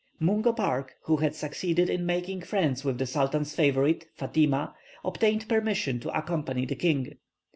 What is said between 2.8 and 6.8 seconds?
with the sultan's favourite, Fatima, obtained permission to accompany the